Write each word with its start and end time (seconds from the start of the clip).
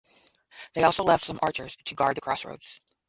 They 0.73 0.81
also 0.81 1.03
left 1.03 1.25
some 1.25 1.37
archers 1.43 1.75
to 1.85 1.93
guard 1.93 2.17
the 2.17 2.21
Crossroads. 2.21 2.79